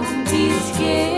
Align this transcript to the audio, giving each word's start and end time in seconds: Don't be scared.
Don't 0.00 0.24
be 0.30 0.48
scared. 0.60 1.17